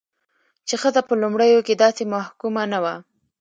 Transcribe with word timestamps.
چې 0.67 0.75
ښځه 0.81 1.01
په 1.07 1.13
لومړيو 1.21 1.65
کې 1.67 1.73
داسې 1.83 2.03
محکومه 2.13 2.63
نه 2.71 2.79
وه، 2.83 2.95